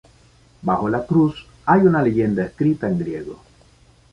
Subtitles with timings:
[0.63, 3.39] Bajo la cruz hay una leyenda escrita en griego.